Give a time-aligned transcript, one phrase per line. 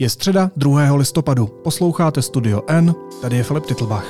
[0.00, 0.94] Je středa 2.
[0.94, 1.46] listopadu.
[1.46, 4.06] Posloucháte Studio N, tady je Filip Titlbach.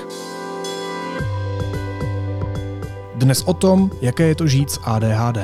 [3.15, 5.39] Dnes o tom, jaké je to žít s ADHD.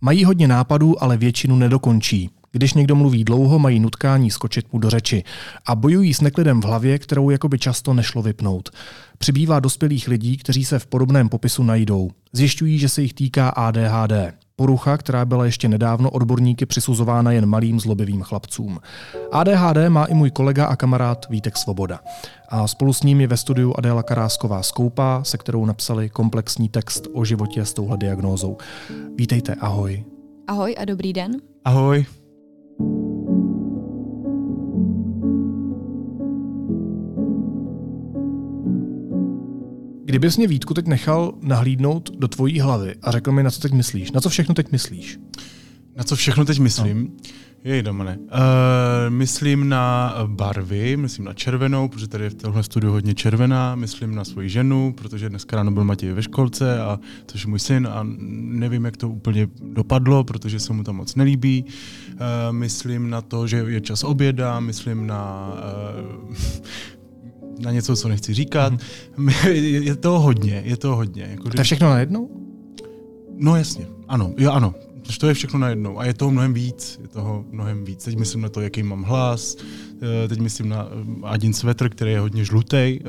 [0.00, 2.37] Mají hodně nápadů, ale většinu nedokončí.
[2.52, 5.24] Když někdo mluví dlouho, mají nutkání skočit mu do řeči
[5.66, 8.70] a bojují s neklidem v hlavě, kterou jakoby často nešlo vypnout.
[9.18, 12.10] Přibývá dospělých lidí, kteří se v podobném popisu najdou.
[12.32, 14.12] Zjišťují, že se jich týká ADHD.
[14.56, 18.78] Porucha, která byla ještě nedávno odborníky přisuzována jen malým zlobivým chlapcům.
[19.32, 22.00] ADHD má i můj kolega a kamarád Vítek Svoboda.
[22.48, 27.06] A spolu s ním je ve studiu Adéla Karásková Skoupa, se kterou napsali komplexní text
[27.12, 28.56] o životě s touhle diagnózou.
[29.16, 30.04] Vítejte, ahoj.
[30.46, 31.32] Ahoj a dobrý den.
[31.64, 32.06] Ahoj.
[40.04, 43.72] Kdybys mě Vítku teď nechal nahlídnout do tvojí hlavy a řekl mi, na co teď
[43.72, 45.18] myslíš, na co všechno teď myslíš?
[45.96, 47.02] Na co všechno teď myslím?
[47.02, 47.30] No.
[47.68, 48.18] Jej, Domane.
[48.18, 48.28] Uh,
[49.08, 54.14] myslím na barvy, myslím na červenou, protože tady je v tomhle studiu hodně červená, myslím
[54.14, 57.86] na svoji ženu, protože dneska ráno byl Matěj ve školce, a což je můj syn
[57.86, 61.64] a nevím, jak to úplně dopadlo, protože se mu tam moc nelíbí.
[61.64, 62.18] Uh,
[62.50, 65.52] myslím na to, že je čas oběda, myslím na
[66.28, 66.34] uh,
[67.64, 68.72] na něco, co nechci říkat.
[68.72, 69.48] Mm-hmm.
[69.82, 71.28] Je to hodně, je to hodně.
[71.30, 72.30] Jako, to je všechno najednou?
[73.36, 74.74] No jasně, ano, jo ano.
[75.16, 78.04] To je všechno najednou a je toho mnohem víc, je toho mnohem víc.
[78.04, 79.56] Teď myslím na to, jaký mám hlas,
[80.24, 83.00] eh, teď myslím na eh, Adin svetr, který je hodně žlutý eh,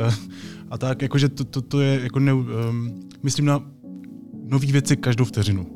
[0.69, 3.63] a tak, jakože to, to, to je, jako ne, um, myslím na
[4.45, 5.67] nové věci každou vteřinu.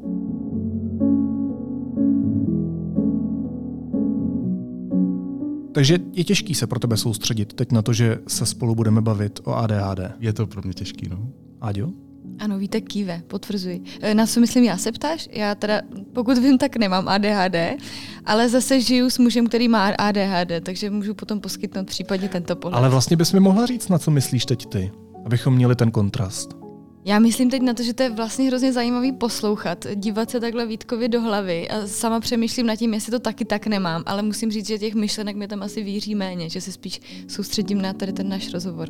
[5.73, 9.39] Takže je těžký se pro tebe soustředit teď na to, že se spolu budeme bavit
[9.43, 9.99] o ADHD.
[10.19, 11.27] Je to pro mě těžký, no.
[11.61, 11.89] Aďo?
[12.39, 13.83] Ano, víte, kýve, potvrzuji.
[14.01, 15.29] E, na co myslím já se ptáš?
[15.31, 15.81] Já teda,
[16.13, 17.55] pokud vím, tak nemám ADHD,
[18.25, 22.77] ale zase žiju s mužem, který má ADHD, takže můžu potom poskytnout případně tento pohled.
[22.77, 24.91] Ale vlastně bys mi mohla říct, na co myslíš teď ty,
[25.25, 26.63] abychom měli ten kontrast.
[27.05, 30.65] Já myslím teď na to, že to je vlastně hrozně zajímavý poslouchat, dívat se takhle
[30.65, 34.51] Vítkovi do hlavy a sama přemýšlím nad tím, jestli to taky tak nemám, ale musím
[34.51, 38.13] říct, že těch myšlenek mi tam asi víří méně, že se spíš soustředím na tady
[38.13, 38.89] ten náš rozhovor.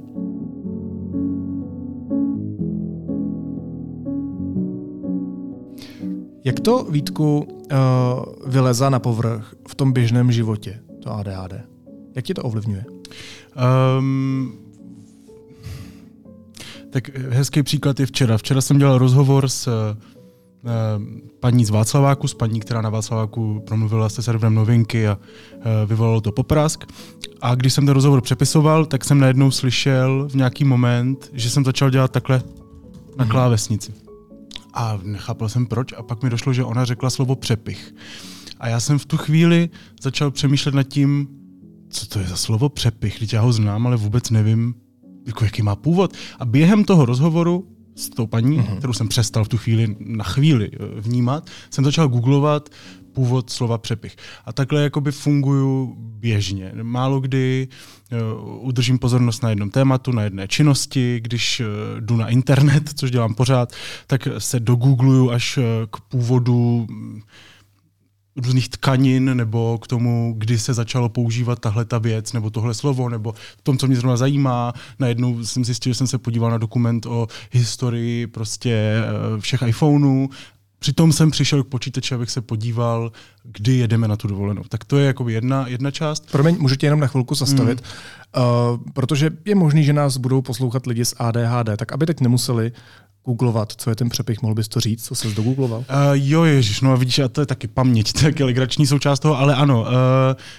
[6.46, 11.54] Jak to, Vítku, uh, vyleza na povrch v tom běžném životě, to ADHD?
[12.16, 12.86] Jak tě to ovlivňuje?
[14.00, 14.54] Um,
[16.90, 18.38] tak hezký příklad je včera.
[18.38, 19.74] Včera jsem dělal rozhovor s uh,
[21.40, 26.22] paní z Václaváku, s paní, která na Václaváku promluvila se serverem novinky a uh, vyvolalo
[26.22, 26.84] to poprask.
[27.42, 31.66] A když jsem ten rozhovor přepisoval, tak jsem najednou slyšel v nějaký moment, že jsem
[31.66, 32.44] začal dělat takhle
[33.18, 33.32] na mhm.
[33.32, 34.03] klávesnici.
[34.74, 37.96] A nechápal jsem proč a pak mi došlo, že ona řekla slovo přepich.
[38.60, 39.70] A já jsem v tu chvíli
[40.02, 41.28] začal přemýšlet nad tím,
[41.90, 44.76] co to je za slovo přepich, když já ho znám, ale vůbec nevím,
[45.28, 46.14] jako jaký má původ.
[46.40, 48.78] A během toho rozhovoru s tou paní, uh-huh.
[48.78, 52.70] kterou jsem přestal v tu chvíli na chvíli eh, vnímat, jsem začal googlovat
[53.14, 54.16] původ slova přepich.
[54.46, 56.72] A takhle jakoby funguju běžně.
[56.84, 57.68] Málo kdy
[58.12, 61.66] uh, udržím pozornost na jednom tématu, na jedné činnosti, když uh,
[62.00, 63.74] jdu na internet, což dělám pořád,
[64.08, 66.88] tak se dogoogluju až uh, k původu
[68.36, 73.10] různých tkanin, nebo k tomu, kdy se začalo používat tahle ta věc, nebo tohle slovo,
[73.10, 74.74] nebo v tom, co mě zrovna zajímá.
[75.00, 80.30] Najednou jsem zjistil, že jsem se podíval na dokument o historii prostě eh, všech iPhoneů.
[80.84, 83.12] Přitom jsem přišel k počítači, abych se podíval,
[83.44, 84.64] kdy jedeme na tu dovolenou.
[84.70, 86.32] Tak to je jako jedna, jedna část.
[86.32, 88.44] Promiň, můžu tě jenom na chvilku zastavit, mm.
[88.44, 92.72] uh, protože je možný, že nás budou poslouchat lidi s ADHD, tak aby teď nemuseli
[93.26, 95.80] googlovat, co je ten přepich, mohl bys to říct, co jsi dogoogloval?
[95.80, 99.20] Uh, jo, ježiš, no a vidíš, a to je taky paměť, to je legrační součást
[99.20, 99.88] toho, ale ano, uh,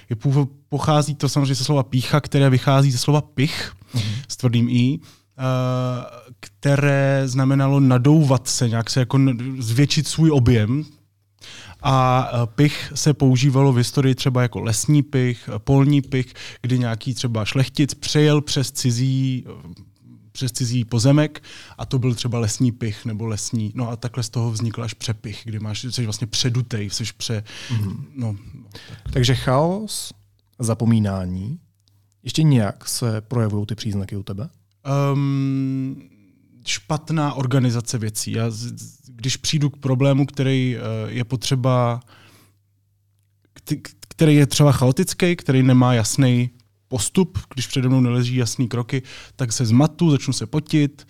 [0.09, 4.01] je původ, pochází to samozřejmě ze slova pícha, které vychází ze slova pich, uh-huh.
[4.27, 5.05] s tvrdým i, uh,
[6.39, 9.19] které znamenalo nadouvat se, nějak se jako
[9.59, 10.85] zvětšit svůj objem,
[11.87, 17.45] a pich se používalo v historii třeba jako lesní pich, polní pich, kdy nějaký třeba
[17.45, 19.45] šlechtic přejel přes cizí
[20.31, 21.43] přes cizí pozemek
[21.77, 23.71] a to byl třeba lesní pich nebo lesní.
[23.75, 27.43] No a takhle z toho vznikl až přepich, kdy máš, jsi vlastně předutej, jsi pře...
[27.69, 28.05] Mm-hmm.
[28.15, 28.63] No, no,
[29.03, 29.13] tak.
[29.13, 30.13] Takže chaos,
[30.59, 31.59] zapomínání,
[32.23, 34.49] ještě nějak se projevují ty příznaky u tebe?
[35.13, 36.01] Um,
[36.65, 38.31] špatná organizace věcí.
[38.31, 38.51] Já,
[39.07, 41.99] když přijdu k problému, který uh, je potřeba,
[44.09, 46.49] který je třeba chaotický, který nemá jasný
[46.87, 49.01] postup, když přede mnou neleží jasný kroky,
[49.35, 51.07] tak se zmatu, začnu se potit,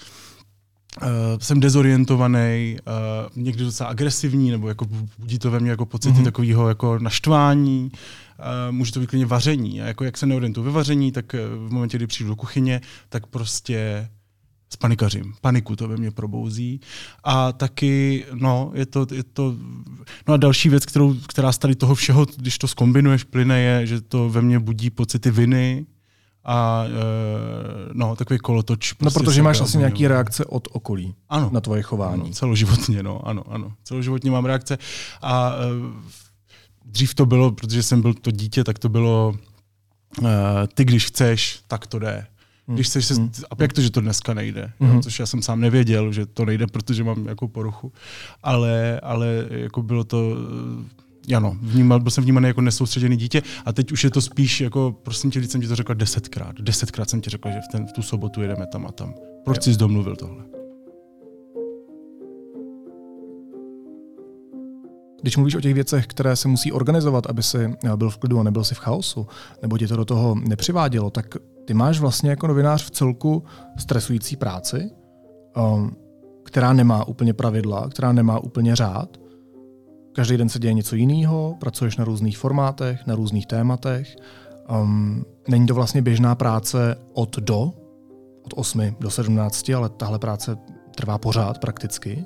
[1.02, 4.86] Uh, jsem dezorientovaný, uh, někdy docela agresivní, nebo jako
[5.18, 6.24] budí to ve mně jako pocity mm-hmm.
[6.24, 7.92] takového jako naštvání.
[8.40, 9.82] Uh, může to být klidně vaření.
[9.82, 13.28] A jako jak se neorientuju ve vaření, tak v momentě, kdy přijdu do kuchyně, tak
[13.28, 14.10] prostě
[14.70, 15.34] spanikařím.
[15.42, 16.80] Paniku to ve mně probouzí.
[17.24, 19.56] A taky, no, je to, je to,
[20.28, 23.88] no a další věc, kterou, která z tady toho všeho, když to skombinuješ, plyne, je,
[23.88, 25.86] že to ve mně budí pocity viny,
[26.48, 26.90] a e,
[27.94, 28.94] no, takový kolotoč.
[28.94, 32.22] No, prostě no, protože máš asi nějaký reakce od okolí ano, na tvoje chování.
[32.22, 33.74] Ano, celoživotně, no, ano, ano.
[33.84, 34.78] Celoživotně mám reakce
[35.22, 35.54] a
[36.86, 39.36] dřív to bylo, protože jsem byl to dítě, tak to bylo
[40.26, 42.26] e, ty, když chceš, tak to jde.
[42.68, 42.76] Hmm.
[42.76, 43.32] Když chceš se, hmm.
[43.52, 44.92] a jak to, že to dneska nejde, hmm.
[44.92, 47.94] jo, což já jsem sám nevěděl, že to nejde, protože mám jako poruchu,
[48.44, 50.36] ale, ale jako bylo to
[51.36, 54.96] ano, vnímal, byl jsem vnímaný jako nesoustředěný dítě a teď už je to spíš jako,
[55.04, 56.62] prosím tě, jsem ti to řekl desetkrát.
[56.62, 59.14] Desetkrát jsem ti řekl, že v, ten, v tu sobotu jedeme tam a tam.
[59.46, 60.55] Proč jsi domluvil tohle?
[65.26, 68.44] Když mluvíš o těch věcech, které se musí organizovat, aby si byl v klidu a
[68.44, 69.28] nebyl si v chaosu,
[69.62, 71.26] nebo tě to do toho nepřivádělo, tak
[71.66, 73.44] ty máš vlastně jako novinář v celku
[73.78, 74.90] stresující práci,
[75.58, 75.96] um,
[76.44, 79.18] která nemá úplně pravidla, která nemá úplně řád.
[80.16, 84.16] Každý den se děje něco jiného, pracuješ na různých formátech, na různých tématech.
[84.82, 87.74] Um, není to vlastně běžná práce od do,
[88.44, 90.58] od 8 do 17, ale tahle práce
[90.96, 92.26] trvá pořád prakticky.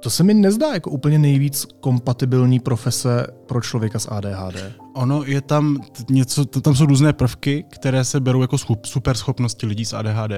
[0.00, 4.56] To se mi nezdá jako úplně nejvíc kompatibilní profese pro člověka s ADHD.
[4.94, 5.80] Ono je tam
[6.10, 10.32] něco, tam jsou různé prvky, které se berou jako super schopnosti lidí s ADHD.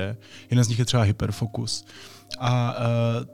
[0.51, 1.85] Jeden z nich je třeba hyperfokus.
[2.39, 2.75] A
[3.19, 3.25] uh,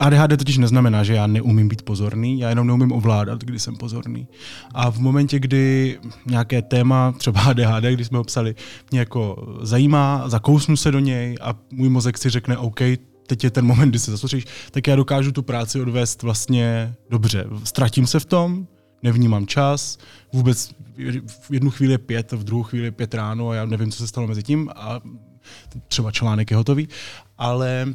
[0.00, 4.28] ADHD totiž neznamená, že já neumím být pozorný, já jenom neumím ovládat, kdy jsem pozorný.
[4.74, 8.54] A v momentě, kdy nějaké téma, třeba ADHD, když jsme ho psali,
[8.90, 12.80] mě jako zajímá, zakousnu se do něj a můj mozek si řekne, OK,
[13.28, 17.44] teď je ten moment, kdy se zasoustředíš, tak já dokážu tu práci odvést vlastně dobře.
[17.64, 18.66] Ztratím se v tom,
[19.02, 19.98] nevnímám čas,
[20.32, 20.74] vůbec
[21.40, 23.98] v jednu chvíli je pět, v druhou chvíli je pět ráno a já nevím, co
[23.98, 25.00] se stalo mezi tím a
[25.88, 26.88] třeba článek je hotový,
[27.38, 27.86] ale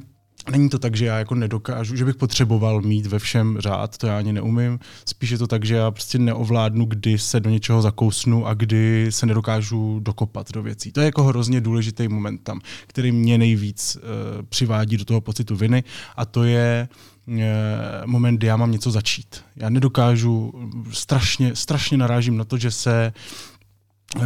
[0.52, 4.08] Není to tak, že já jako nedokážu, že bych potřeboval mít ve všem řád, to
[4.08, 4.80] já ani neumím.
[5.06, 9.08] Spíš je to tak, že já prostě neovládnu, kdy se do něčeho zakousnu a kdy
[9.10, 10.92] se nedokážu dokopat do věcí.
[10.92, 14.02] To je jako hrozně důležitý moment tam, který mě nejvíc uh,
[14.50, 15.84] přivádí do toho pocitu viny
[16.18, 16.88] a to je
[17.28, 17.36] uh,
[18.06, 19.42] moment, kdy já mám něco začít.
[19.56, 20.54] Já nedokážu,
[20.92, 23.14] strašně, strašně narážím na to, že se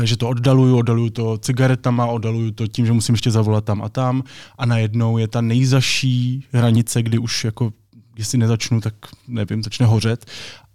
[0.04, 3.89] že to oddaluju, oddaluju to cigaretama, oddaluju to tím, že musím ještě zavolat tam a
[3.89, 4.24] tam
[4.57, 7.74] a najednou je ta nejzaší hranice, kdy už jako
[8.18, 8.94] jestli nezačnu, tak
[9.28, 10.25] nevím, začne hořet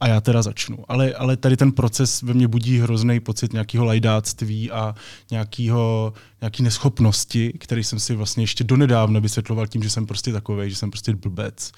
[0.00, 0.78] a já teda začnu.
[0.88, 4.94] Ale, ale tady ten proces ve mně budí hrozný pocit nějakého lajdáctví a
[5.30, 10.70] nějakého, nějaký neschopnosti, který jsem si vlastně ještě donedávna vysvětloval tím, že jsem prostě takový,
[10.70, 11.72] že jsem prostě blbec.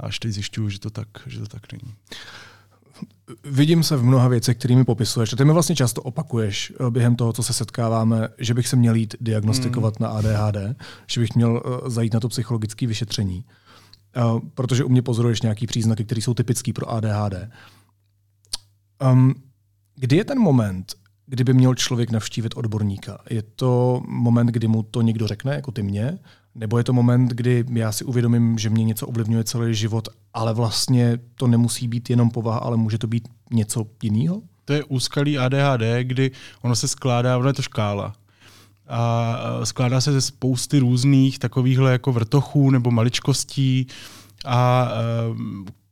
[0.00, 1.94] A až teď zjišťuju, že to tak, že to tak není
[3.44, 5.32] vidím se v mnoha věcech, kterými popisuješ.
[5.32, 8.76] A ty mi vlastně často opakuješ eh, během toho, co se setkáváme, že bych se
[8.76, 10.04] měl jít diagnostikovat mm.
[10.04, 10.76] na ADHD,
[11.06, 13.44] že bych měl eh, zajít na to psychologické vyšetření.
[14.16, 14.20] Eh,
[14.54, 17.34] protože u mě pozoruješ nějaký příznaky, které jsou typické pro ADHD.
[19.12, 19.34] Um,
[19.96, 20.94] kdy je ten moment,
[21.26, 23.18] kdyby měl člověk navštívit odborníka?
[23.30, 26.18] Je to moment, kdy mu to někdo řekne, jako ty mě?
[26.54, 30.54] Nebo je to moment, kdy já si uvědomím, že mě něco ovlivňuje celý život, ale
[30.54, 34.42] vlastně to nemusí být jenom povaha, ale může to být něco jiného?
[34.64, 36.30] To je úskalý ADHD, kdy
[36.62, 38.14] ono se skládá, ono je to škála.
[38.88, 43.86] A skládá se ze spousty různých takovýchhle jako vrtochů nebo maličkostí
[44.46, 44.90] a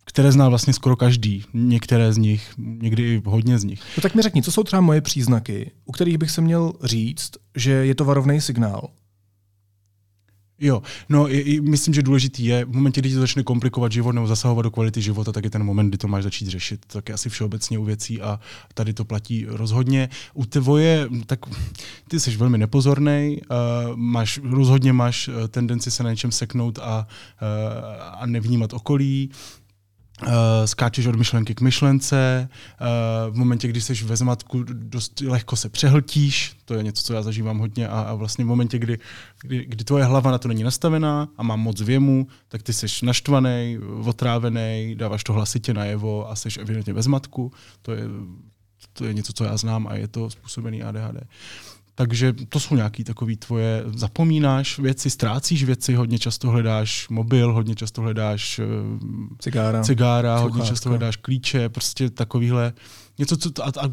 [0.05, 1.45] které zná vlastně skoro každý.
[1.55, 3.83] Některé z nich, někdy i hodně z nich.
[3.97, 7.31] No tak mi řekni, co jsou třeba moje příznaky, u kterých bych se měl říct,
[7.57, 8.89] že je to varovný signál,
[10.61, 14.13] Jo, no je, je, myslím, že důležitý je, v momentě, kdy to začne komplikovat život
[14.13, 16.81] nebo zasahovat do kvality života, tak je ten moment, kdy to máš začít řešit.
[16.87, 18.41] Tak je asi všeobecně u věcí a
[18.75, 20.09] tady to platí rozhodně.
[20.35, 21.41] U tvoje, tak
[22.09, 27.07] ty jsi velmi nepozorný, uh, máš, rozhodně máš eh, tendenci se na něčem seknout a,
[27.43, 29.31] uh, a nevnímat okolí.
[29.33, 29.66] Uh,
[30.65, 32.49] skáčeš od myšlenky k myšlence,
[32.81, 37.15] uh, v momentě, kdy jsi ve zmatku, dost lehko se přehltíš, to je něco, co
[37.15, 38.99] já zažívám hodně a, a vlastně v momentě, kdy,
[39.43, 42.87] kdy, kdy tvoje hlava na to není nastavená a má moc věmu, tak ty jsi
[43.07, 48.03] naštvaný, otrávený, dáváš to hlasitě najevo a jsi evidentně ve zmatku, to je,
[48.93, 51.17] to je něco, co já znám a je to způsobený ADHD.
[51.99, 57.75] Takže to jsou nějaké takové tvoje, zapomínáš věci, ztrácíš věci, hodně často hledáš mobil, hodně
[57.75, 58.65] často hledáš eh,
[59.39, 62.73] cigára, cigára hodně často hledáš klíče, prostě takovýhle,
[63.19, 63.93] něco, co, a, a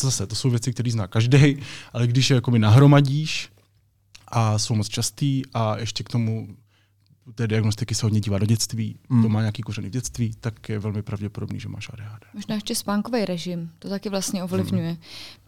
[0.00, 1.56] zase, to jsou věci, které zná každý,
[1.92, 3.48] ale když je jakoby nahromadíš
[4.28, 6.48] a jsou moc častý a ještě k tomu
[7.34, 9.22] té diagnostiky se hodně dívá do dětství, Mm.
[9.22, 12.24] to má nějaký kořeny v dětství, tak je velmi pravděpodobný, že máš ADHD.
[12.34, 14.96] Možná ještě spánkový režim, to taky vlastně ovlivňuje.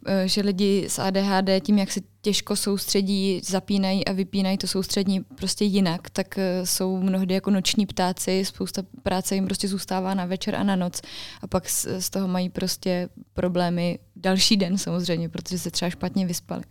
[0.07, 5.21] Eh, Že lidi s ADHD tím, jak se těžko soustředí, zapínají a vypínají to soustřední
[5.21, 10.25] prostě jinak, tak eh, jsou mnohdy jako noční ptáci, spousta práce jim prostě zůstává na
[10.27, 11.01] večer a na noc
[11.43, 16.27] a pak z, z toho mají prostě problémy další den samozřejmě, protože se třeba špatně
[16.27, 16.63] vyspali.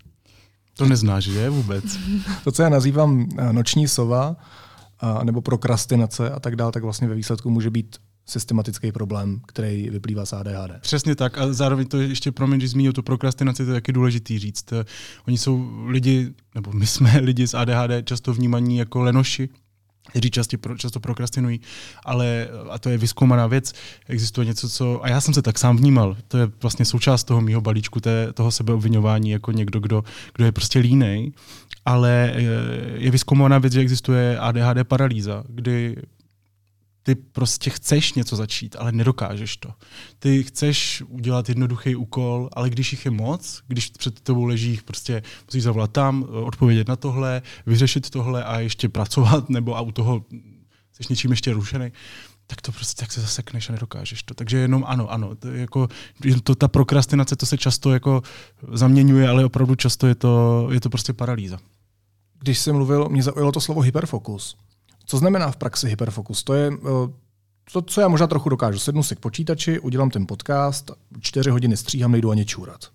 [0.77, 1.83] To neznáš, že vůbec?
[2.43, 4.35] To, co já nazývám eh, noční sova,
[5.01, 9.89] a, nebo prokrastinace a tak dále, tak vlastně ve výsledku může být systematický problém, který
[9.89, 10.79] vyplývá z ADHD.
[10.81, 14.39] Přesně tak a zároveň to ještě, promiň, když zmínil tu prokrastinaci, to je taky důležitý
[14.39, 14.73] říct.
[15.27, 19.49] Oni jsou lidi, nebo my jsme lidi s ADHD často vnímaní jako lenoši,
[20.09, 21.61] kteří často, často prokrastinují,
[22.05, 23.73] ale, a to je vyskoumaná věc,
[24.07, 27.41] existuje něco, co, a já jsem se tak sám vnímal, to je vlastně součást toho
[27.41, 30.03] mýho balíčku, té, toho sebeobvinování jako někdo, kdo,
[30.33, 31.31] kdo je prostě línej,
[31.85, 32.41] ale eh,
[32.97, 35.95] je vyskoumaná věc, že existuje ADHD paralýza, kdy
[37.03, 39.73] ty prostě chceš něco začít, ale nedokážeš to.
[40.19, 45.23] Ty chceš udělat jednoduchý úkol, ale když jich je moc, když před tebou leží prostě
[45.45, 50.25] musíš zavolat tam, odpovědět na tohle, vyřešit tohle a ještě pracovat, nebo a u toho
[50.93, 51.91] jsi něčím ještě rušený,
[52.47, 54.33] tak to prostě tak se zasekneš a nedokážeš to.
[54.33, 55.87] Takže jenom ano, ano, to jako,
[56.43, 58.21] to, ta prokrastinace, to se často jako
[58.71, 61.57] zaměňuje, ale opravdu často je to, je to prostě paralýza.
[62.39, 64.57] Když jsem mluvil, mě zaujalo to slovo hyperfokus.
[65.11, 66.43] Co znamená v praxi hyperfokus?
[66.43, 67.11] To je eh,
[67.71, 68.79] to, co já možná trochu dokážu.
[68.79, 72.85] Sednu si k počítači, udělám ten podcast, čtyři hodiny stříhám, nejdu ani čůrat.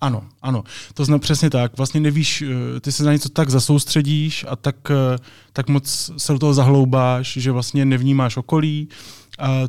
[0.00, 1.76] Ano, ano, to znamená přesně tak.
[1.76, 5.18] Vlastně nevíš, eh, ty se na něco tak zasoustředíš a tak, eh,
[5.52, 8.88] tak moc se do toho zahloubáš, že vlastně nevnímáš okolí,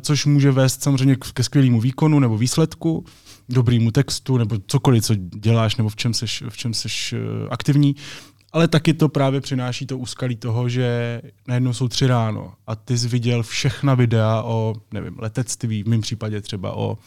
[0.00, 3.04] což může vést samozřejmě ke skvělému výkonu nebo výsledku,
[3.48, 7.14] dobrýmu textu nebo cokoliv, co děláš nebo v čem seš, v čem seš
[7.50, 7.96] aktivní.
[8.52, 12.98] Ale taky to právě přináší to úskalí toho, že najednou jsou tři ráno a ty
[12.98, 16.98] jsi viděl všechna videa o, nevím, letectví, v mém případě třeba o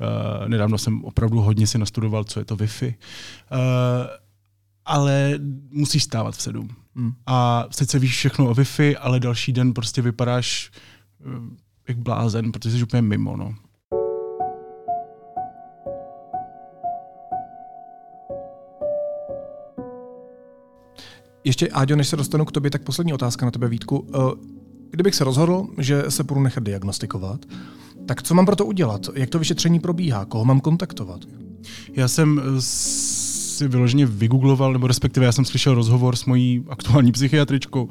[0.00, 2.94] Uh, nedávno jsem opravdu hodně si nastudoval, co je to Wi-Fi.
[3.52, 3.58] Uh,
[4.84, 5.34] ale
[5.70, 6.68] musíš stávat v sedm.
[6.96, 7.12] Hmm.
[7.26, 10.70] A sice víš všechno o Wi-Fi, ale další den prostě vypadáš
[11.26, 11.32] uh,
[11.88, 13.36] jak blázen, protože jsi úplně mimo.
[13.36, 13.54] No.
[21.44, 24.06] Ještě, Áďo, než se dostanu k tobě, tak poslední otázka na tebe, Vítku.
[24.14, 24.58] Eh,
[24.90, 27.40] Kdybych se rozhodl, že se budu nechat diagnostikovat,
[28.06, 29.06] tak co mám pro to udělat?
[29.14, 30.24] Jak to vyšetření probíhá?
[30.24, 31.20] Koho mám kontaktovat?
[31.92, 37.12] Já jsem eh, si vyloženě vygoogloval, nebo respektive já jsem slyšel rozhovor s mojí aktuální
[37.12, 37.88] psychiatričkou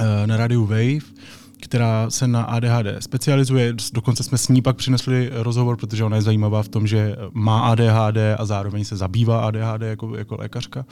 [0.00, 1.14] eh, na rádiu Wave,
[1.62, 3.74] která se na ADHD specializuje.
[3.92, 7.60] Dokonce jsme s ní pak přinesli rozhovor, protože ona je zajímavá v tom, že má
[7.60, 10.86] ADHD a zároveň se zabývá ADHD jako, jako lékařka.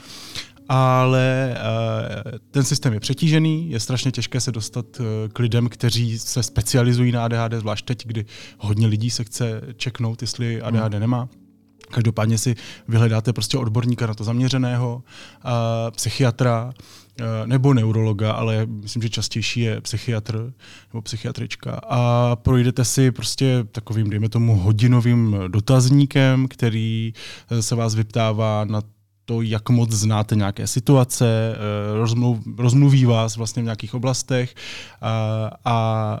[0.69, 6.19] Ale uh, ten systém je přetížený, je strašně těžké se dostat uh, k lidem, kteří
[6.19, 8.25] se specializují na ADHD, zvlášť teď, kdy
[8.59, 11.29] hodně lidí se chce čeknout, jestli ADHD nemá.
[11.91, 12.55] Každopádně si
[12.87, 15.03] vyhledáte prostě odborníka na to zaměřeného,
[15.45, 15.51] uh,
[15.91, 16.73] psychiatra
[17.45, 20.53] nebo neurologa, ale myslím, že častější je psychiatr
[20.93, 21.81] nebo psychiatrička.
[21.89, 27.13] A projdete si prostě takovým, dejme tomu, hodinovým dotazníkem, který
[27.51, 28.81] eh, se vás vyptává na
[29.25, 34.55] to, jak moc znáte nějaké situace, eh, rozmluv, rozmluví vás vlastně v nějakých oblastech
[35.01, 36.19] a, a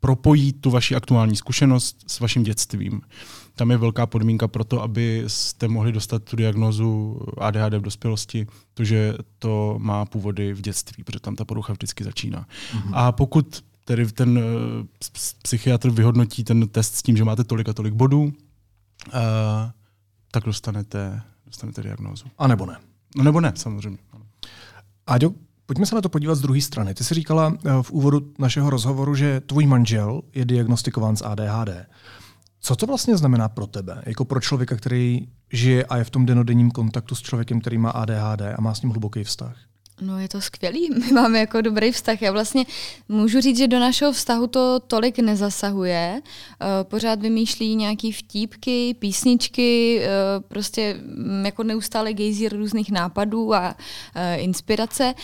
[0.00, 3.00] propojí tu vaši aktuální zkušenost s vaším dětstvím.
[3.54, 8.84] Tam je velká podmínka pro to, abyste mohli dostat tu diagnozu ADHD v dospělosti, to,
[8.84, 12.46] že to má původy v dětství, protože tam ta porucha vždycky začíná.
[12.72, 12.90] Mm-hmm.
[12.92, 14.44] A pokud tedy ten uh,
[15.42, 18.32] psychiatr vyhodnotí ten test s tím, že máte tolik a tolik bodů, uh,
[20.30, 22.26] tak dostanete, dostanete diagnózu.
[22.38, 22.76] A nebo ne?
[23.16, 23.98] No nebo ne, samozřejmě.
[24.12, 24.24] Ano.
[25.06, 25.30] Áďo,
[25.66, 26.94] pojďme se na to podívat z druhé strany.
[26.94, 31.86] Ty jsi říkala eh, v úvodu našeho rozhovoru, že tvůj manžel je diagnostikován s ADHD.
[32.60, 36.26] Co to vlastně znamená pro tebe, jako pro člověka, který žije a je v tom
[36.26, 39.56] denodenním kontaktu s člověkem, který má ADHD a má s ním hluboký vztah?
[40.00, 42.22] No je to skvělý, my máme jako dobrý vztah.
[42.22, 42.64] Já vlastně
[43.08, 46.20] můžu říct, že do našeho vztahu to tolik nezasahuje.
[46.24, 50.08] Eh, Pořád vymýšlí nějaký vtípky, písničky, eh,
[50.48, 53.76] prostě mm, jako neustále gejzír různých nápadů a
[54.14, 55.14] eh, inspirace,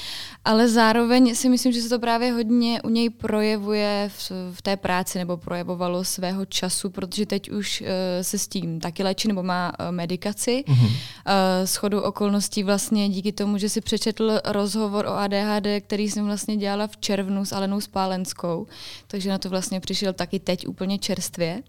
[0.45, 4.11] ale zároveň si myslím, že se to právě hodně u něj projevuje
[4.53, 7.85] v, té práci nebo projevovalo svého času, protože teď už
[8.23, 10.65] se s tím taky léčí nebo má medikaci.
[10.67, 10.91] Mm-hmm.
[11.65, 16.57] S chodou okolností vlastně díky tomu, že si přečetl rozhovor o ADHD, který jsem vlastně
[16.57, 18.67] dělala v červnu s Alenou Spálenskou,
[19.07, 21.63] takže na to vlastně přišel taky teď úplně čerstvě.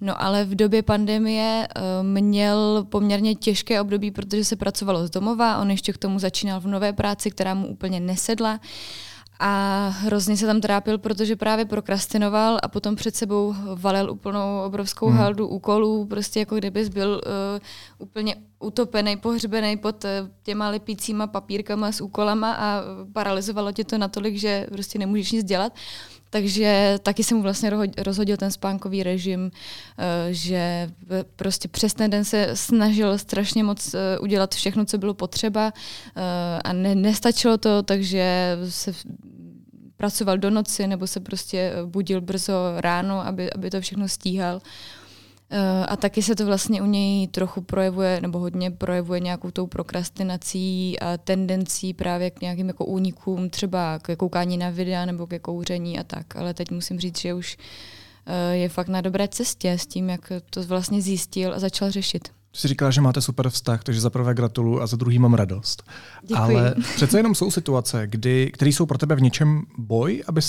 [0.00, 5.58] No ale v době pandemie uh, měl poměrně těžké období, protože se pracovalo z domova,
[5.58, 8.60] on ještě k tomu začínal v nové práci, která mu úplně nesedla.
[9.38, 15.06] A hrozně se tam trápil, protože právě prokrastinoval a potom před sebou valil úplnou obrovskou
[15.06, 15.18] hmm.
[15.18, 17.60] haldu úkolů, prostě jako kdybys byl uh,
[17.98, 20.10] úplně utopený, pohřbený pod uh,
[20.42, 25.72] těma lepícíma papírkama s úkolama a paralizovalo tě to natolik, že prostě nemůžeš nic dělat.
[26.36, 30.90] Takže taky jsem mu vlastně rozhodil ten spánkový režim, eh, že
[31.36, 35.72] prostě přes ten den se snažil strašně moc udělat všechno, co bylo potřeba
[36.64, 38.92] a ne, nestačilo to, takže se
[39.96, 44.60] pracoval do noci nebo se prostě eh, budil brzo ráno, aby, aby to všechno stíhal.
[45.50, 49.66] Eh, a taky se to vlastně u něj trochu projevuje, nebo hodně projevuje nějakou tou
[49.66, 55.38] prokrastinací a tendencí právě k nějakým jako únikům, třeba k koukání na videa nebo ke
[55.38, 56.36] kouření a tak.
[56.36, 57.56] Ale teď musím říct, že už
[58.26, 62.28] eh, je fakt na dobré cestě s tím, jak to vlastně zjistil a začal řešit.
[62.28, 65.34] Ty jsi říkala, že máte super vztah, takže za prvé gratuluju a za druhý mám
[65.34, 65.82] radost.
[66.22, 66.56] Děkuji.
[66.56, 70.40] Ale přece jenom jsou situace, kdy, které jsou pro tebe v něčem boj, aby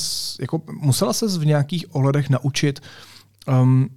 [0.42, 2.80] jako musela ses v nějakých ohledech naučit,
[3.62, 3.90] um,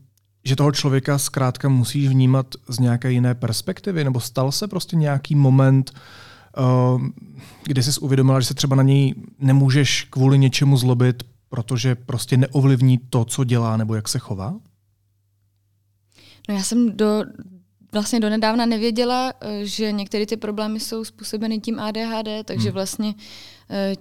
[0.45, 5.35] že toho člověka zkrátka musíš vnímat z nějaké jiné perspektivy, nebo stal se prostě nějaký
[5.35, 5.93] moment,
[6.95, 7.13] um,
[7.65, 12.99] kdy jsi uvědomila, že se třeba na něj nemůžeš kvůli něčemu zlobit, protože prostě neovlivní
[12.99, 14.55] to, co dělá nebo jak se chová?
[16.49, 17.25] No já jsem do
[17.93, 22.75] vlastně donedávna nevěděla, eh, že některé ty problémy jsou způsobeny tím ADHD, takže hmm.
[22.75, 23.15] vlastně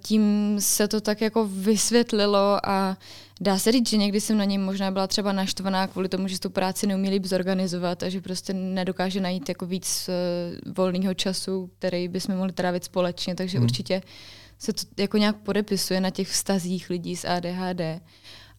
[0.01, 2.97] tím se to tak jako vysvětlilo a
[3.41, 6.39] dá se říct, že někdy jsem na něm možná byla třeba naštvaná kvůli tomu, že
[6.39, 11.71] tu práci neumí líp zorganizovat a že prostě nedokáže najít jako víc uh, volného času,
[11.77, 13.65] který bychom mohli trávit společně, takže hmm.
[13.65, 14.01] určitě
[14.59, 18.01] se to jako nějak podepisuje na těch vztazích lidí s ADHD.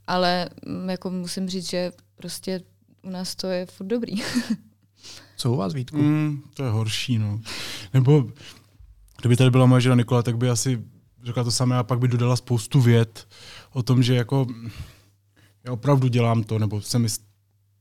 [0.06, 2.60] Ale mm, jako musím říct, že prostě
[3.02, 4.12] u nás to je furt dobrý.
[5.36, 5.96] Co u vás, Vítku?
[5.96, 7.40] Mm, to je horší, no.
[7.94, 8.30] Nebo
[9.20, 10.84] kdyby tady byla moje žena Nikola, tak by asi
[11.24, 13.28] řekla to samé a pak by dodala spoustu věd
[13.72, 14.46] o tom, že jako
[15.64, 17.08] já opravdu dělám to, nebo se mi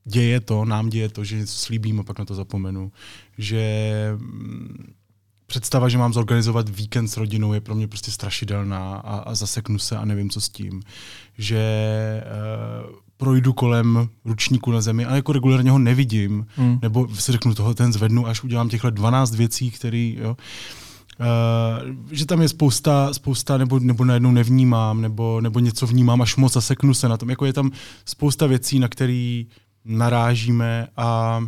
[0.06, 2.92] děje to, nám děje to, že něco slíbím a pak na to zapomenu.
[3.38, 3.64] Že
[4.18, 4.94] mm,
[5.46, 9.80] představa, že mám zorganizovat víkend s rodinou, je pro mě prostě strašidelná a, a zaseknu
[9.80, 10.82] se a nevím, co s tím.
[11.38, 11.64] Že
[12.90, 16.80] uh, projdu kolem ručníku na zemi a jako regulárně ho nevidím, hmm.
[16.82, 20.89] nebo si řeknu toho, ten zvednu, až udělám těchto 12 věcí, který, jo, Uh,
[22.12, 26.56] že tam je spousta, spousta nebo, nebo najednou nevnímám, nebo, nebo něco vnímám až moc
[26.56, 27.30] a seknu se na tom.
[27.30, 27.72] Jako je tam
[28.06, 29.44] spousta věcí, na které
[29.86, 31.40] narážíme a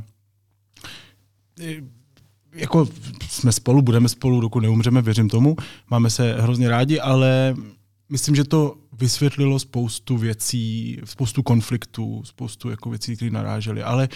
[2.54, 2.88] jako
[3.30, 5.56] jsme spolu, budeme spolu, dokud neumřeme, věřím tomu,
[5.90, 7.56] máme se hrozně rádi, ale
[8.10, 14.10] myslím, že to vysvětlilo spoustu věcí, spoustu konfliktů, spoustu jako věcí, které narážely, ale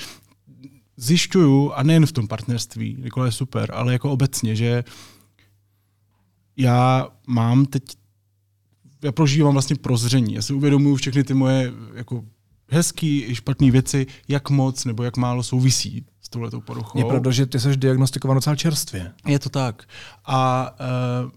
[0.97, 4.83] zjišťuju, a nejen v tom partnerství, Nikola je super, ale jako obecně, že
[6.57, 7.83] já mám teď,
[9.03, 10.33] já prožívám vlastně prozření.
[10.33, 12.23] Já si uvědomuju všechny ty moje jako
[12.69, 16.99] hezký i špatné věci, jak moc nebo jak málo souvisí s touhletou poruchou.
[16.99, 19.13] Je pravda, že ty jsi diagnostikovan docela čerstvě.
[19.27, 19.83] Je to tak.
[20.25, 20.71] A
[21.23, 21.31] uh,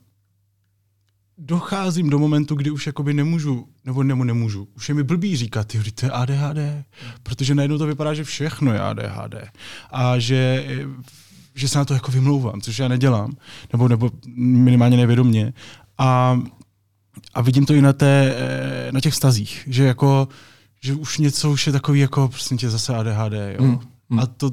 [1.38, 4.68] docházím do momentu, kdy už jakoby nemůžu, nebo nemu nemůžu.
[4.76, 6.84] Už je mi blbý říkat, ty, to je ADHD,
[7.22, 9.34] protože najednou to vypadá, že všechno je ADHD.
[9.90, 10.66] A že,
[11.58, 13.36] že se na to jako vymlouvám, což já nedělám,
[13.72, 15.52] nebo, nebo minimálně nevědomně.
[15.98, 16.40] A,
[17.34, 18.34] a vidím to i na, té,
[18.90, 20.28] na těch stazích, že jako
[20.80, 23.64] že už něco už je takový jako prostě tě zase ADHD, jo.
[23.64, 24.18] Mm, mm.
[24.18, 24.50] A to,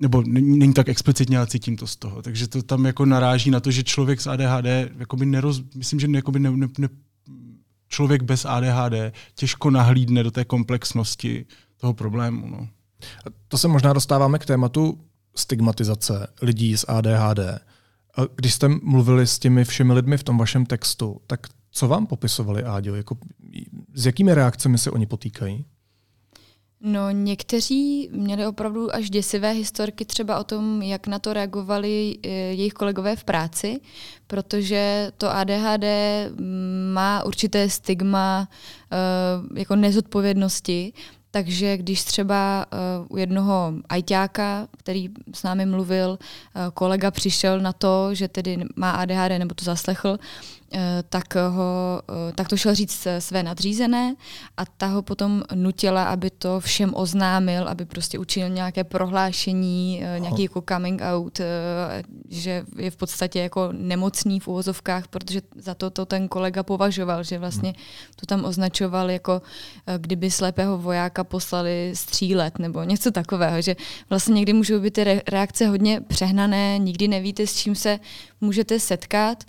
[0.00, 2.22] nebo není tak explicitně, ale cítím to z toho.
[2.22, 4.66] Takže to tam jako naráží na to, že člověk s ADHD,
[4.98, 6.88] jakoby neroz, myslím, že jakoby ne, ne, ne,
[7.88, 12.46] člověk bez ADHD těžko nahlídne do té komplexnosti toho problému.
[12.50, 12.68] No.
[13.48, 15.00] To se možná dostáváme k tématu
[15.34, 17.38] stigmatizace lidí s ADHD.
[18.34, 21.40] Když jste mluvili s těmi všemi lidmi v tom vašem textu, tak
[21.70, 22.94] co vám popisovali, Áďo?
[22.94, 23.16] Jako,
[23.94, 25.64] s jakými reakcemi se oni potýkají?
[26.82, 32.28] No někteří měli opravdu až děsivé historky třeba o tom, jak na to reagovali eh,
[32.28, 33.80] jejich kolegové v práci,
[34.26, 35.84] protože to ADHD
[36.92, 38.48] má určité stigma
[39.50, 40.92] uh, jako nezodpovědnosti,
[41.30, 47.72] takže když třeba uh, u jednoho ajťáka, který s námi mluvil, uh, kolega přišel na
[47.72, 50.59] to, že tedy má ADHD nebo to zaslechl, Eh,
[51.08, 54.14] tak, ho, eh, tak to šel říct své nadřízené
[54.56, 60.20] a ta ho potom nutila, aby to všem oznámil, aby prostě učinil nějaké prohlášení, eh,
[60.20, 61.40] nějaký jako coming out,
[62.28, 67.22] že je v podstatě jako nemocný v uvozovkách, protože za to to ten kolega považoval,
[67.22, 67.72] že vlastně
[68.16, 69.42] to tam označoval jako
[69.98, 73.76] kdyby slepého vojáka poslali střílet nebo něco takového, že
[74.10, 77.98] vlastně někdy můžou být ty reakce hodně přehnané, nikdy nevíte, s čím se
[78.40, 79.44] můžete setkat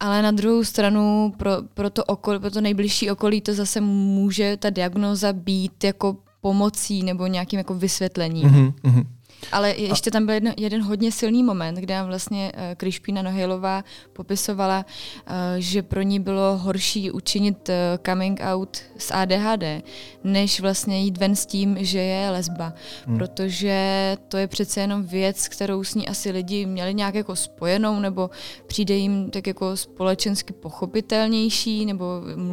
[0.00, 4.56] Ale na druhou stranu pro, pro, to okolí, pro to nejbližší okolí to zase může
[4.56, 8.48] ta diagnoza být jako pomocí nebo nějakým jako vysvětlením.
[8.48, 9.04] Mm-hmm.
[9.52, 14.86] Ale ještě tam byl jeden, jeden hodně silný moment, kde vlastně uh, Krišpína Nohilová popisovala,
[14.86, 17.74] uh, že pro ní bylo horší učinit uh,
[18.06, 19.84] coming out s ADHD,
[20.24, 22.72] než vlastně jít ven s tím, že je lesba.
[23.06, 23.18] Hmm.
[23.18, 28.00] Protože to je přece jenom věc, kterou s ní asi lidi měli nějak jako spojenou,
[28.00, 28.30] nebo
[28.66, 32.04] přijde jim tak jako společensky pochopitelnější, nebo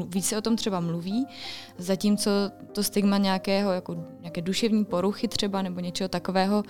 [0.08, 1.26] více o tom třeba mluví.
[1.78, 2.32] Zatímco
[2.72, 6.64] to stigma nějakého, jako nějaké duševní poruchy třeba, nebo něčeho takového,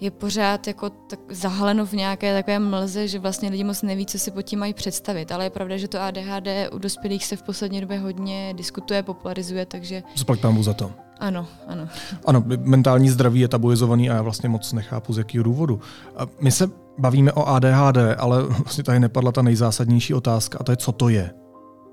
[0.00, 4.18] je pořád jako tak zahaleno v nějaké takové mlze, že vlastně lidi moc neví, co
[4.18, 5.32] si pod tím mají představit.
[5.32, 9.66] Ale je pravda, že to ADHD u dospělých se v poslední době hodně diskutuje, popularizuje,
[9.66, 10.02] takže...
[10.14, 10.90] Zpak tam za to.
[11.20, 11.88] Ano, ano.
[12.26, 15.80] Ano, mentální zdraví je tabuizovaný a já vlastně moc nechápu, z jakého důvodu.
[16.40, 20.76] My se bavíme o ADHD, ale vlastně tady nepadla ta nejzásadnější otázka a to je,
[20.76, 21.30] co to je.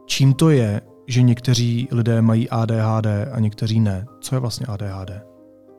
[0.05, 4.05] Čím to je, že někteří lidé mají ADHD a někteří ne?
[4.21, 5.11] Co je vlastně ADHD?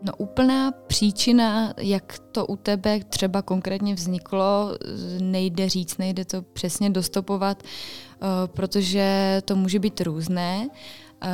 [0.06, 4.78] No úplná příčina, jak to u tebe třeba konkrétně vzniklo,
[5.20, 10.68] nejde říct, nejde to přesně dostopovat, eh, protože to může být různé.
[11.22, 11.28] Eh,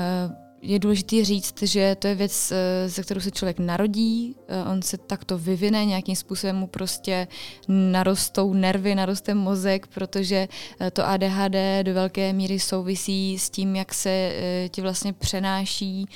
[0.63, 4.37] je důležité říct, že to je věc, eh, ze kterou se člověk narodí,
[4.71, 7.29] on se takto vyvine, nějakým způsobem mu prostě
[7.69, 10.49] narostou nervy, naroste mozek, protože
[10.93, 14.33] to ADHD do velké míry souvisí s tím, jak se
[14.71, 16.07] ti vlastně přenáší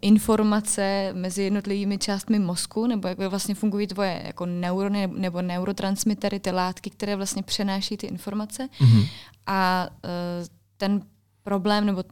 [0.00, 6.50] informace mezi jednotlivými částmi mozku, nebo jak vlastně fungují tvoje jako neurony nebo neurotransmitery, ty
[6.50, 8.68] látky, které vlastně přenáší ty informace.
[8.80, 9.08] Mm-hmm.
[9.46, 10.46] A uh,
[10.76, 11.02] ten
[11.42, 12.04] problém, nebo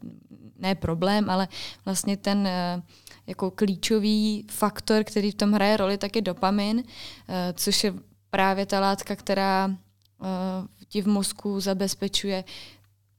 [0.59, 1.49] ne problém, ale
[1.85, 2.83] vlastně ten uh,
[3.27, 6.85] jako klíčový faktor, který v tom hraje roli, tak je dopamin, uh,
[7.55, 7.95] což je
[8.31, 10.27] právě ta látka, která uh,
[10.89, 12.45] ti v mozku zabezpečuje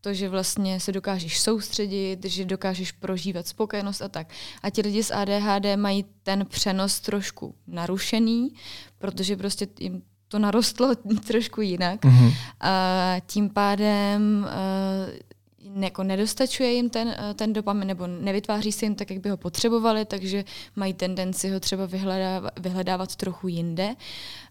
[0.02, 4.28] to, že vlastně se dokážeš soustředit, že dokážeš prožívat spokojenost a tak.
[4.64, 8.54] A ti lidi s ADHD mají ten přenos trošku narušený,
[8.98, 10.96] protože prostě jim to narostlo
[11.28, 12.02] trošku jinak.
[12.02, 12.34] Mm-hmm.
[12.60, 14.48] A tím pádem
[15.76, 19.30] uh, jako nedostačuje jim ten, uh, ten dopamin, nebo nevytváří se jim tak, jak by
[19.30, 20.44] ho potřebovali, takže
[20.76, 23.96] mají tendenci ho třeba vyhledávat, vyhledávat trochu jinde.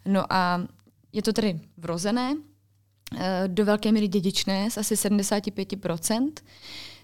[0.06, 0.62] No a
[1.12, 2.59] je to tedy vrozené, Eh,
[3.46, 6.32] do velké míry dědičné, z asi 75%,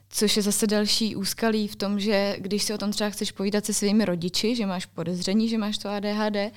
[0.08, 3.66] což je zase další úskalí v tom, že když si o tom třeba chceš povídat
[3.66, 6.50] se svými rodiči, že máš podezření, že máš to ADHD, Eh,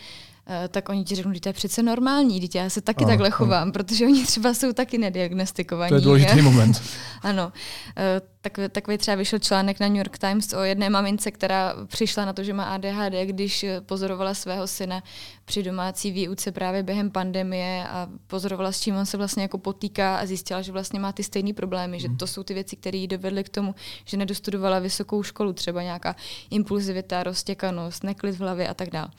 [0.70, 3.30] tak oni ti řeknou, že to je přece normální, dítě, já se taky ano, takhle
[3.30, 3.72] chovám, ano.
[3.72, 5.90] protože oni třeba jsou taky nediagnostikovaní.
[5.90, 6.82] To je důležitý moment.
[7.22, 7.54] ano.
[7.98, 12.26] Eh, tak, takový třeba vyšel článek na New York Times o jedné mamince, která přišla
[12.26, 15.04] na to, že má ADHD, když pozorovala svého syna
[15.46, 20.18] při domácí výuce právě během pandemie a pozorovala, s čím on se vlastně jako potýká
[20.18, 22.02] a zjistila, že vlastně má ty stejné problémy, hmm.
[22.02, 25.84] že to jsou ty věci, které jí dovedly k tomu, že nedostudovala vysokou školu, třeba
[25.84, 26.16] nějaká
[26.50, 29.10] impulzivita, roztěkanost, neklid v hlavě a tak dále.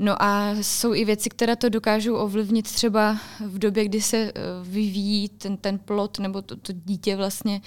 [0.00, 4.32] No a jsou i věci, které to dokážou ovlivnit třeba v době, kdy se eh,
[4.62, 7.60] vyvíjí ten, ten plot nebo to, to dítě vlastně.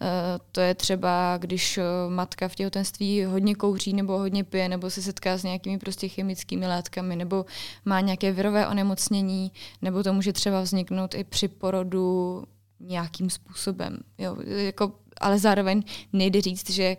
[0.00, 0.06] Eh,
[0.52, 5.02] to je třeba, když eh, matka v těhotenství hodně kouří nebo hodně pije nebo se
[5.02, 7.46] setká s nějakými prostě chemickými látkami nebo
[7.84, 12.44] má nějaké virové onemocnění nebo to může třeba vzniknout i při porodu
[12.80, 13.98] nějakým způsobem.
[14.18, 16.96] Jo, jako, ale zároveň nejde říct, že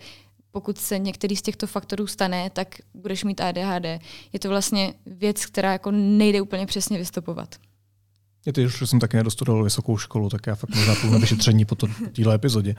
[0.51, 3.85] pokud se některý z těchto faktorů stane, tak budeš mít ADHD.
[4.33, 7.55] Je to vlastně věc, která jako nejde úplně přesně vystupovat.
[8.45, 11.65] Je to, že jsem taky nedostudoval vysokou školu, tak já fakt možná půl na vyšetření
[11.65, 11.75] po
[12.15, 12.75] téhle epizodě.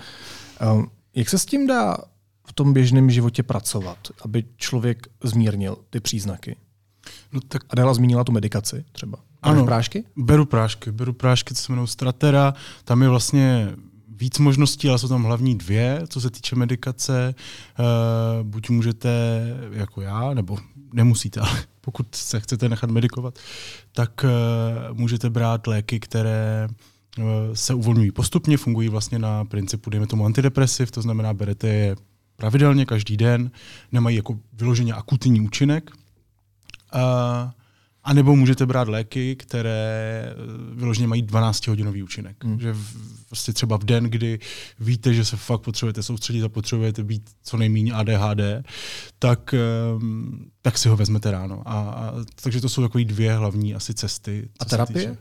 [0.75, 1.97] Um, jak se s tím dá
[2.47, 6.57] v tom běžném životě pracovat, aby člověk zmírnil ty příznaky?
[7.33, 7.63] No tak...
[7.71, 9.19] Adela zmínila tu medikaci třeba.
[9.43, 10.05] Ano, prášky?
[10.17, 10.93] Beru prášky.
[10.93, 12.55] Beru prášky, co se jmenují Stratera.
[12.85, 13.69] Tam je vlastně
[14.21, 17.35] víc možností, ale jsou tam hlavní dvě, co se týče medikace.
[17.79, 19.09] Uh, buď můžete,
[19.73, 20.59] jako já, nebo
[20.93, 23.39] nemusíte, ale pokud se chcete nechat medikovat,
[23.93, 26.69] tak uh, můžete brát léky, které
[27.19, 31.97] uh, se uvolňují postupně, fungují vlastně na principu, dejme tomu antidepresiv, to znamená, berete je
[32.37, 33.51] pravidelně, každý den,
[33.93, 35.91] nemají jako vyloženě akutní účinek.
[36.95, 37.51] Uh,
[38.05, 40.35] a nebo můžete brát léky, které eh,
[40.75, 42.45] vyloženě mají 12-hodinový účinek.
[42.45, 42.61] Hmm.
[42.61, 44.39] Že v, prostě třeba v den, kdy
[44.81, 48.41] víte, že se fakt potřebujete soustředit a potřebujete být co nejméně ADHD,
[49.19, 49.55] tak,
[49.99, 51.63] um, tak si ho vezmete ráno.
[51.67, 54.49] A, a, takže to jsou takové dvě hlavní asi cesty.
[54.61, 55.17] A terapie?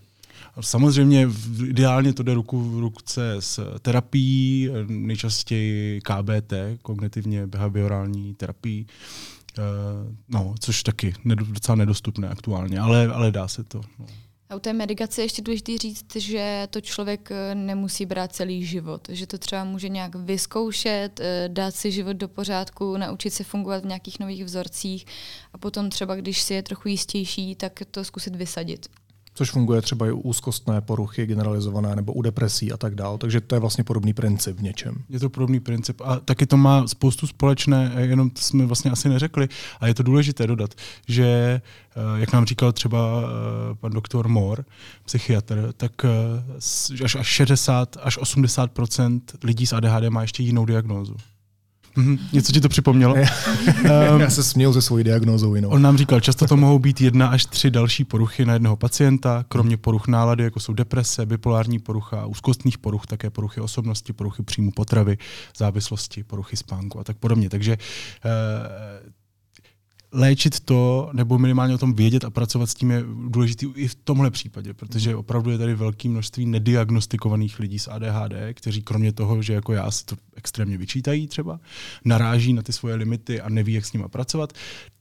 [0.61, 1.29] Samozřejmě
[1.65, 8.85] ideálně to jde ruku v ruce s terapií, nejčastěji KBT, kognitivně behaviorální terapii.
[9.57, 13.81] Uh, no, což taky docela nedostupné aktuálně, ale, ale dá se to.
[13.99, 14.05] No.
[14.49, 18.65] A u té medicace je ještě důležité říct, že to člověk eh, nemusí brát celý
[18.65, 23.43] život, že to třeba může nějak vyzkoušet, eh, dát si život do pořádku, naučit se
[23.43, 25.05] fungovat v nějakých nových vzorcích
[25.53, 28.87] a potom třeba, když si je trochu jistější, tak to zkusit vysadit
[29.39, 33.17] což funguje třeba i u úzkostné poruchy generalizované nebo u depresí a tak dále.
[33.17, 34.95] Takže to je vlastně podobný princip v něčem.
[35.09, 39.09] Je to podobný princip a taky to má spoustu společné, jenom to jsme vlastně asi
[39.09, 39.49] neřekli
[39.79, 40.73] a je to důležité dodat,
[41.07, 44.63] že eh, jak nám říkal třeba eh, pan doktor Moore,
[45.05, 51.15] psychiatr, tak eh, až, až 60 až 80% lidí s ADHD má ještě jinou diagnózu.
[51.97, 52.19] Mm-hmm.
[52.33, 53.13] Něco ti to připomnělo?
[53.13, 55.69] um, Já se směl ze svojí diagnózou jinou.
[55.69, 59.45] On nám říkal, často to mohou být jedna až tři další poruchy na jednoho pacienta,
[59.47, 64.71] kromě poruch nálady, jako jsou deprese, bipolární porucha, úzkostných poruch, také poruchy osobnosti, poruchy příjmu
[64.71, 65.17] potravy,
[65.57, 67.49] závislosti, poruchy spánku a tak podobně.
[67.49, 67.77] Takže
[68.25, 69.09] uh,
[70.11, 73.95] léčit to, nebo minimálně o tom vědět a pracovat s tím je důležité i v
[73.95, 79.41] tomhle případě, protože opravdu je tady velké množství nediagnostikovaných lidí s ADHD, kteří kromě toho,
[79.41, 81.59] že jako já si to extrémně vyčítají třeba,
[82.05, 84.53] naráží na ty svoje limity a neví, jak s nimi pracovat,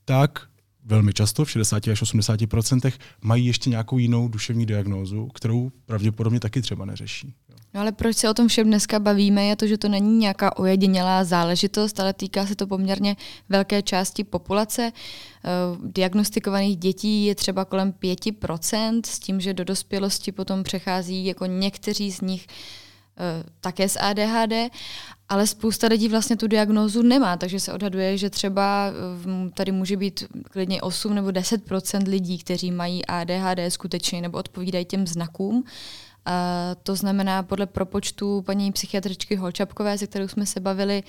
[0.05, 0.49] tak
[0.85, 2.93] velmi často, v 60 až 80%
[3.23, 7.35] mají ještě nějakou jinou duševní diagnózu, kterou pravděpodobně taky třeba neřeší.
[7.75, 10.59] No ale proč se o tom všem dneska bavíme, je to, že to není nějaká
[10.59, 13.17] ojedinělá záležitost, ale týká se to poměrně
[13.49, 14.93] velké části populace.
[14.93, 21.47] Uh, diagnostikovaných dětí je třeba kolem 5%, s tím, že do dospělosti potom přechází jako
[21.47, 23.25] někteří z nich uh,
[23.61, 24.71] také s ADHD,
[25.29, 28.93] ale spousta lidí vlastně tu diagnózu nemá, takže se odhaduje, že třeba
[29.27, 34.85] uh, tady může být klidně 8 nebo 10% lidí, kteří mají ADHD skutečně nebo odpovídají
[34.85, 35.65] těm znakům.
[36.29, 41.03] A to znamená podle propočtu paní psychiatričky Holčapkové, se kterou jsme se bavili,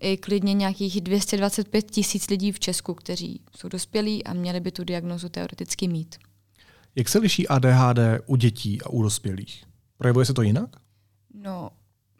[0.00, 4.84] i klidně nějakých 225 tisíc lidí v Česku, kteří jsou dospělí a měli by tu
[4.84, 6.16] diagnozu teoreticky mít.
[6.96, 9.64] Jak se liší ADHD u dětí a u dospělých?
[9.98, 10.70] Projevuje se to jinak?
[11.34, 11.70] No,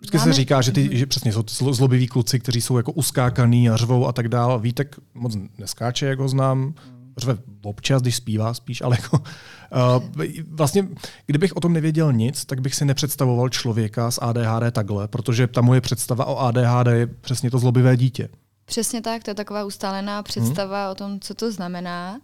[0.01, 0.97] Vždycky se říká, že, ty, mhm.
[0.97, 4.61] že přesně jsou zlobiví kluci, kteří jsou jako uskákaný a řvou a tak dále.
[4.61, 6.75] Vítek moc neskáče, jak ho znám
[7.19, 10.05] řve občas, když zpívá spíš, ale jako, uh,
[10.49, 10.89] vlastně,
[11.27, 15.61] kdybych o tom nevěděl nic, tak bych si nepředstavoval člověka s ADHD takhle, protože ta
[15.61, 18.29] moje představa o ADHD je přesně to zlobivé dítě.
[18.65, 20.93] Přesně tak, to je taková ustálená představa hmm.
[20.93, 22.21] o tom, co to znamená.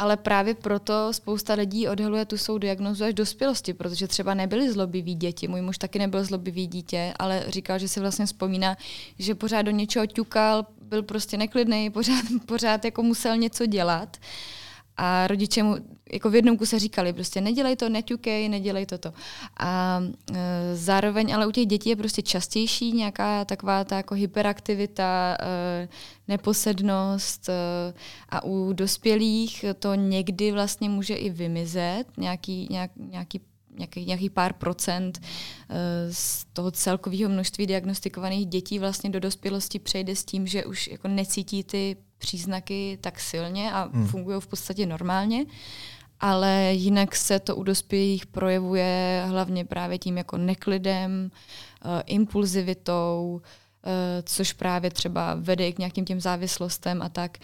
[0.00, 5.14] Ale právě proto spousta lidí odhaluje tu svou diagnozu až dospělosti, protože třeba nebyli zlobiví
[5.14, 5.48] děti.
[5.48, 8.76] Můj muž taky nebyl zlobivý dítě, ale říkal, že si vlastně vzpomíná,
[9.18, 14.16] že pořád do něčeho ťukal, byl prostě neklidný, pořád, pořád jako musel něco dělat.
[14.96, 15.76] A rodiče mu
[16.12, 19.12] jako v jednom kuse říkali, prostě nedělej to, neťukej, nedělej toto.
[19.60, 20.00] A
[20.34, 25.88] e, zároveň ale u těch dětí je prostě častější nějaká taková ta jako hyperaktivita, e,
[26.28, 27.52] neposednost e,
[28.28, 33.40] a u dospělých to někdy vlastně může i vymizet, nějaký, nějak, nějaký
[33.78, 35.20] nějaký, nějaký pár procent
[35.68, 40.88] e, z toho celkového množství diagnostikovaných dětí vlastně do dospělosti přejde s tím, že už
[40.88, 44.06] jako necítí ty příznaky tak silně a hmm.
[44.06, 45.46] fungují v podstatě normálně.
[46.20, 51.30] Ale jinak se to u dospělých projevuje hlavně právě tím jako neklidem,
[51.84, 53.67] uh, impulzivitou, Uh,
[54.22, 57.38] což právě třeba vede k nějakým těm závislostem a tak.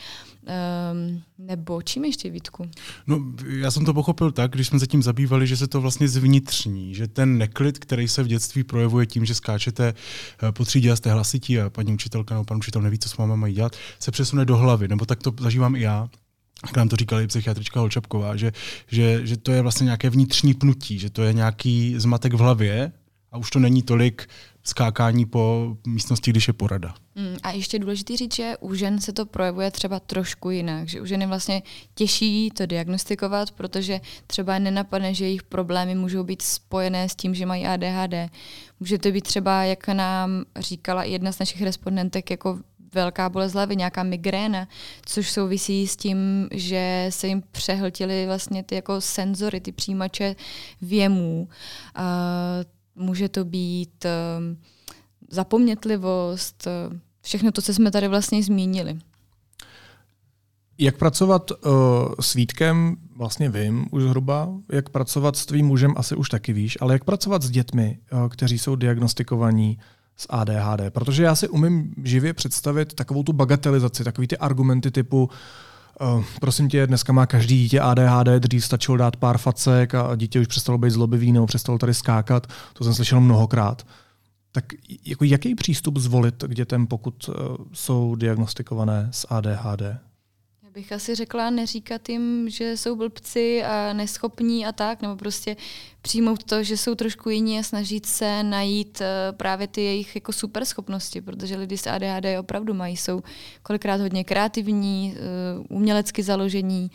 [0.93, 2.71] Um, nebo čím ještě, Vítku?
[3.07, 6.09] No, já jsem to pochopil tak, když jsme se tím zabývali, že se to vlastně
[6.09, 9.95] zvnitřní, že ten neklid, který se v dětství projevuje tím, že skáčete
[10.43, 13.17] uh, po třídě a jste hlasití a paní učitelka nebo pan učitel neví, co s
[13.17, 16.09] váma mají dělat, se přesune do hlavy, nebo tak to zažívám i já.
[16.67, 18.53] Jak nám to říkala i psychiatrička Holčapková, že,
[18.89, 22.93] že, že to je vlastně nějaké vnitřní pnutí, že to je nějaký zmatek v hlavě
[23.33, 24.29] a už to není tolik
[24.65, 26.95] skákání po místnosti, když je porada.
[27.15, 31.01] Mm, a ještě důležité říct, že u žen se to projevuje třeba trošku jinak, že
[31.01, 31.63] u ženy vlastně
[31.95, 37.47] těžší to diagnostikovat, protože třeba nenapadne, že jejich problémy můžou být spojené s tím, že
[37.47, 38.31] mají ADHD.
[38.81, 42.59] Může to být třeba, jak nám říkala jedna z našich respondentek, jako
[42.95, 44.69] velká bolest hlavy, nějaká migréna,
[45.07, 50.37] což souvisí s tím, že se jim přehltily vlastně ty jako senzory, ty přijímače
[50.83, 51.49] věmů.
[51.99, 54.57] Uh, může to být uh,
[55.31, 58.99] zapomnětlivost, uh, všechno to, co jsme tady vlastně zmínili.
[60.79, 61.57] Jak pracovat uh,
[62.21, 64.49] s Vítkem, vlastně vím už zhruba.
[64.73, 66.79] Jak pracovat s tvým mužem, asi už taky víš.
[66.81, 69.79] Ale jak pracovat s dětmi, uh, kteří jsou diagnostikovaní
[70.17, 70.81] s ADHD?
[70.91, 75.31] Protože já si umím živě představit takovou tu bagatelizaci, takový ty argumenty typu Uh,
[76.41, 80.47] prosím tě, dneska má každý dítě ADHD, dřív stačilo dát pár facek a dítě už
[80.47, 82.47] přestalo být zlobivý nebo přestalo tady skákat.
[82.73, 83.87] To jsem slyšel mnohokrát.
[84.53, 84.65] Tak
[85.05, 87.35] jako jaký přístup zvolit k dětem, pokud uh,
[87.73, 89.83] jsou diagnostikované s ADHD?
[90.75, 95.57] Bych asi řekla neříkat jim, že jsou blbci a neschopní a tak, nebo prostě
[96.03, 100.33] přijmout to, že jsou trošku jiní a snažit se najít eh, právě ty jejich jako
[100.33, 103.23] super schopnosti, protože lidi s ADHD opravdu mají, jsou
[103.63, 105.21] kolikrát hodně kreativní, eh,
[105.69, 106.91] umělecky založení,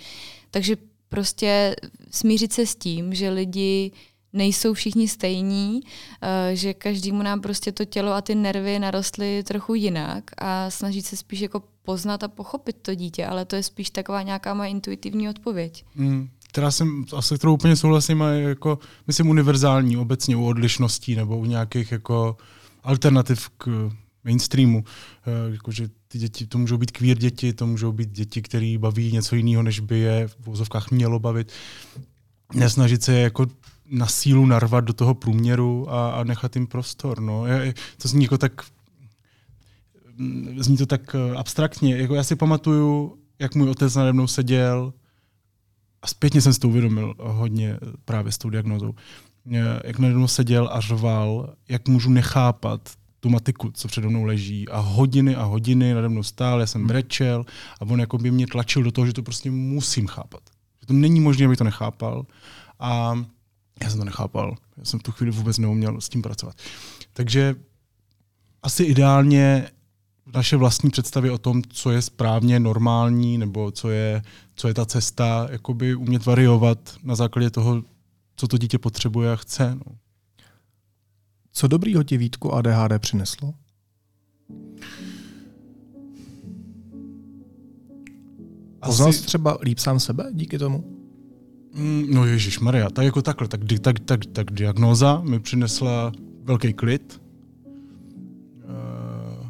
[0.51, 0.75] takže
[1.09, 1.75] prostě
[2.11, 3.91] smířit se s tím, že lidi
[4.33, 5.79] nejsou všichni stejní,
[6.21, 11.05] eh, že každému nám prostě to tělo a ty nervy narostly trochu jinak a snažit
[11.05, 14.69] se spíš jako poznat a pochopit to dítě, ale to je spíš taková nějaká moje
[14.69, 15.85] intuitivní odpověď.
[15.95, 21.37] Mm, která jsem, asi kterou úplně souhlasím, je jako, myslím, univerzální obecně u odlišností nebo
[21.37, 22.37] u nějakých jako
[22.83, 23.91] alternativ k
[24.23, 24.83] mainstreamu.
[25.25, 28.75] E, jako, že ty děti, to můžou být queer děti, to můžou být děti, které
[28.79, 31.51] baví něco jiného, než by je v vozovkách mělo bavit.
[32.53, 33.45] Nesnažit se jako
[33.89, 37.21] na sílu narvat do toho průměru a, a nechat jim prostor.
[37.21, 37.45] No.
[37.45, 38.61] Je, to zní jako tak
[40.57, 41.97] zní to tak eh, abstraktně.
[41.97, 44.93] Jako já si pamatuju, jak můj otec nade mnou seděl
[46.01, 48.93] a zpětně jsem si to uvědomil hodně právě s tou diagnozou.
[49.53, 54.23] Eh, jak nade mnou seděl a řval, jak můžu nechápat tu matiku, co přede mnou
[54.23, 57.45] leží a hodiny a hodiny nade mnou stál, já jsem brečel
[57.79, 60.41] a on jako by mě tlačil do toho, že to prostě musím chápat.
[60.81, 62.25] Že to není možné, abych to nechápal
[62.79, 63.23] a
[63.83, 64.55] já jsem to nechápal.
[64.77, 66.55] Já jsem v tu chvíli vůbec neuměl s tím pracovat.
[67.13, 67.55] Takže
[68.63, 69.69] asi ideálně
[70.33, 74.21] naše vlastní představy o tom, co je správně, normální, nebo co je,
[74.55, 77.83] co je ta cesta, jakoby umět variovat na základě toho,
[78.35, 79.75] co to dítě potřebuje a chce.
[79.75, 79.95] No.
[81.51, 83.53] Co dobrýho ti Vítku ADHD přineslo?
[88.85, 90.98] Poznal jsi třeba líp sám sebe díky tomu?
[91.73, 96.11] Mm, no Ježíš Maria, tak jako takhle, tak, tak, tak, tak diagnóza mi přinesla
[96.43, 97.21] velký klid,
[98.63, 99.47] uh,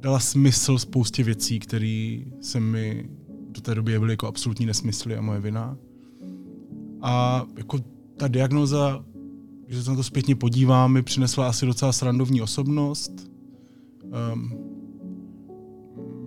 [0.00, 3.08] dala smysl spoustě věcí, které se mi
[3.50, 5.76] do té doby byly jako absolutní nesmysly a moje vina.
[7.02, 7.78] A jako
[8.16, 9.04] ta diagnoza,
[9.66, 13.30] když se na to zpětně podívám, mi přinesla asi docela srandovní osobnost.
[14.32, 14.69] Um,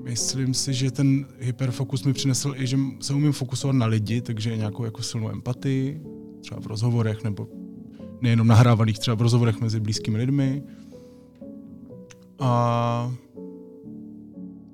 [0.04, 4.58] Myslím si, že ten hyperfokus mi přinesl i, že se umím fokusovat na lidi, takže
[4.58, 6.02] nějakou jako silnou empatii,
[6.42, 7.48] třeba v rozhovorech, nebo
[8.22, 10.64] nejenom nahrávaných, třeba v rozhovorech mezi blízkými lidmi.
[12.40, 13.14] A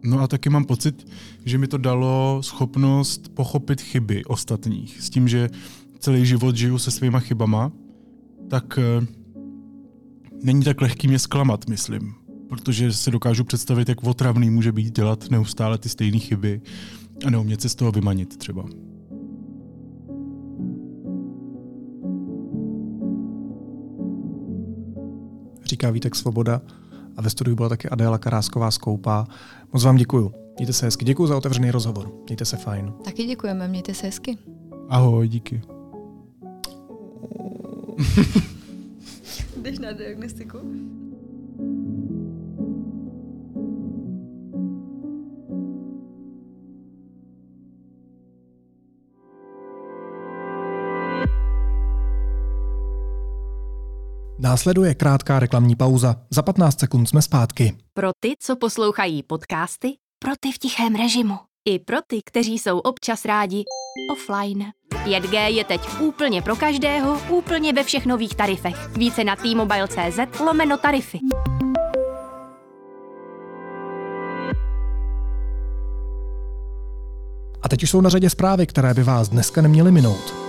[0.03, 1.07] No a taky mám pocit,
[1.45, 5.01] že mi to dalo schopnost pochopit chyby ostatních.
[5.01, 5.49] S tím, že
[5.99, 7.71] celý život žiju se svýma chybama,
[8.49, 9.05] tak eh,
[10.43, 12.18] není tak lehký mě zklamat, myslím
[12.49, 16.61] protože se dokážu představit, jak otravný může být dělat neustále ty stejné chyby
[17.25, 18.65] a neumět se z toho vymanit třeba.
[25.65, 26.61] Říká Vítek Svoboda
[27.17, 29.27] a ve studiu byla taky Adéla Karásková Skoupá.
[29.73, 30.31] Moc vám děkuju.
[30.57, 31.05] Mějte se hezky.
[31.05, 32.11] Děkuji za otevřený rozhovor.
[32.25, 32.93] Mějte se fajn.
[33.05, 34.37] Taky děkujeme, mějte se hezky.
[34.89, 35.61] Ahoj, díky.
[39.61, 40.57] Jdeš na diagnostiku?
[54.41, 56.15] Následuje krátká reklamní pauza.
[56.29, 57.77] Za 15 sekund jsme zpátky.
[57.93, 61.37] Pro ty, co poslouchají podcasty, pro ty v tichém režimu.
[61.69, 63.63] I pro ty, kteří jsou občas rádi
[64.13, 64.65] offline.
[65.05, 68.89] 5G je teď úplně pro každého, úplně ve všech nových tarifech.
[68.97, 71.19] Více na t-mobile.cz lomeno tarify.
[77.61, 80.48] A teď už jsou na řadě zprávy, které by vás dneska neměly minout.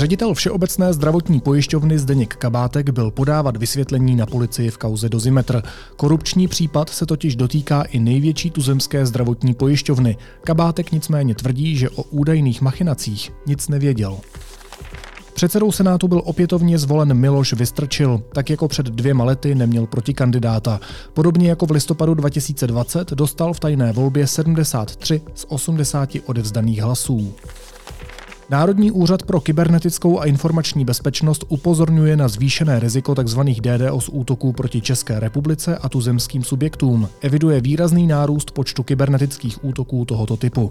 [0.00, 5.62] Ředitel Všeobecné zdravotní pojišťovny Zdeněk Kabátek byl podávat vysvětlení na policii v kauze Dozimetr.
[5.96, 10.16] Korupční případ se totiž dotýká i největší tuzemské zdravotní pojišťovny.
[10.44, 14.18] Kabátek nicméně tvrdí, že o údajných machinacích nic nevěděl.
[15.34, 20.80] Předsedou Senátu byl opětovně zvolen Miloš Vystrčil, tak jako před dvěma lety neměl protikandidáta.
[21.14, 27.34] Podobně jako v listopadu 2020 dostal v tajné volbě 73 z 80 odevzdaných hlasů.
[28.50, 33.40] Národní úřad pro kybernetickou a informační bezpečnost upozorňuje na zvýšené riziko tzv.
[33.40, 37.08] DDoS útoků proti České republice a tuzemským subjektům.
[37.20, 40.70] Eviduje výrazný nárůst počtu kybernetických útoků tohoto typu.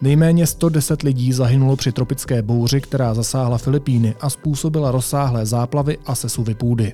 [0.00, 6.14] Nejméně 110 lidí zahynulo při tropické bouři, která zasáhla Filipíny a způsobila rozsáhlé záplavy a
[6.14, 6.92] sesuvy půdy.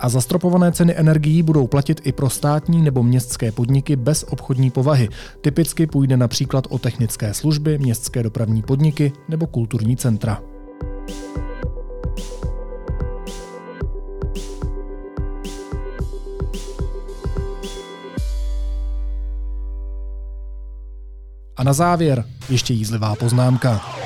[0.00, 5.08] A zastropované ceny energií budou platit i pro státní nebo městské podniky bez obchodní povahy.
[5.40, 10.42] Typicky půjde například o technické služby, městské dopravní podniky nebo kulturní centra.
[21.56, 23.97] A na závěr ještě jízlivá poznámka.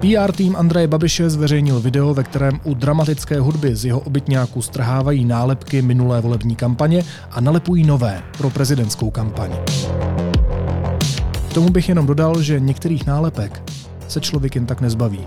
[0.00, 5.24] PR tým Andreje Babiše zveřejnil video, ve kterém u dramatické hudby z jeho obytňáku strhávají
[5.24, 9.50] nálepky minulé volební kampaně a nalepují nové pro prezidentskou kampaň.
[11.50, 13.62] K tomu bych jenom dodal, že některých nálepek
[14.08, 15.20] se člověk jen tak nezbaví.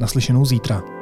[0.00, 0.95] Naslyšenou zítra.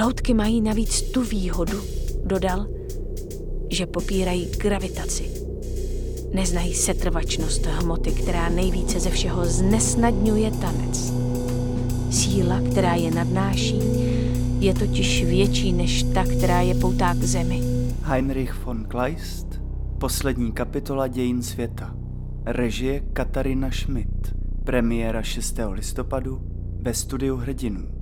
[0.00, 1.80] Loutky mají navíc tu výhodu,
[2.24, 2.66] dodal,
[3.70, 5.30] že popírají gravitaci.
[6.34, 11.12] Neznají setrvačnost hmoty, která nejvíce ze všeho znesnadňuje tanec.
[12.10, 13.80] Síla, která je nadnáší,
[14.58, 17.62] je totiž větší než ta, která je poutá k zemi.
[18.02, 19.46] Heinrich von Kleist,
[19.98, 21.94] poslední kapitola dějin světa.
[22.44, 24.34] Režie Katarina Schmidt.
[24.64, 25.58] Premiéra 6.
[25.70, 26.40] listopadu
[26.80, 27.97] ve studiu Hrdinů.